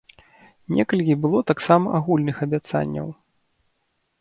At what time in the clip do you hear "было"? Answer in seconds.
1.25-1.43